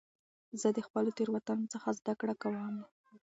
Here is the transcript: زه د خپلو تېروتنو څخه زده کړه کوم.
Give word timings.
زه 0.61 0.67
د 0.73 0.79
خپلو 0.87 1.09
تېروتنو 1.17 1.71
څخه 1.73 1.89
زده 1.99 2.13
کړه 2.21 2.35
کوم. 2.41 2.75